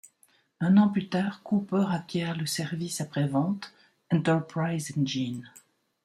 Un 0.61 0.77
an 0.77 0.89
plus 0.89 1.09
tard, 1.09 1.43
Cooper 1.43 1.85
acquiert 1.91 2.35
le 2.35 2.47
service 2.47 3.01
après-vente 3.01 3.71
Enterprise 4.11 4.91
Engine. 4.97 5.47